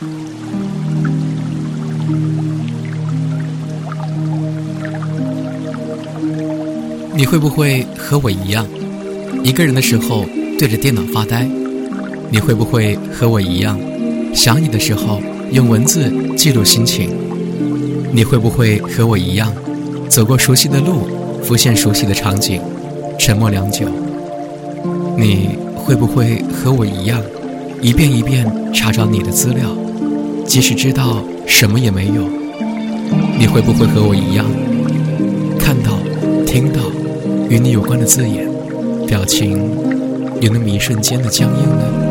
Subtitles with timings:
[0.00, 0.06] 你
[7.26, 8.64] 会不会和我一样，
[9.42, 10.24] 一个人的时候
[10.56, 11.48] 对着电脑发呆？
[12.30, 13.76] 你会不会和我一样，
[14.32, 15.20] 想你的时候
[15.50, 17.10] 用文字记录心情？
[18.12, 19.52] 你会不会和我一样，
[20.08, 21.08] 走过熟悉的路，
[21.42, 22.60] 浮现熟悉的场景，
[23.18, 23.88] 沉默良久？
[25.16, 27.20] 你会不会和我一样，
[27.82, 29.76] 一遍一遍查找你的资料，
[30.48, 32.26] 即使知道什么也没有？
[33.38, 34.46] 你会不会和我一样，
[35.58, 35.98] 看到、
[36.46, 36.80] 听到
[37.50, 38.48] 与你有关的字眼、
[39.06, 39.58] 表情，
[40.40, 42.07] 有那么一瞬间的僵硬呢？